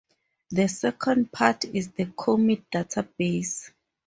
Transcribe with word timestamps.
The 0.49 0.67
second 0.67 1.31
part 1.31 1.63
is 1.65 1.89
the 1.91 2.07
commit 2.07 2.71
database. 2.71 3.69